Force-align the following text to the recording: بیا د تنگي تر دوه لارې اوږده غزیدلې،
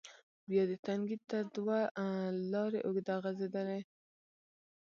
بیا 0.49 0.63
د 0.71 0.73
تنگي 0.85 1.17
تر 1.31 1.43
دوه 1.55 1.79
لارې 2.53 2.79
اوږده 2.87 3.15
غزیدلې، 3.23 3.81